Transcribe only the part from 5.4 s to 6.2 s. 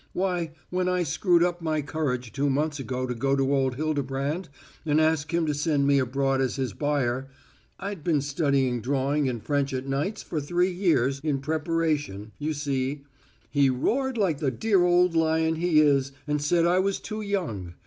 to send me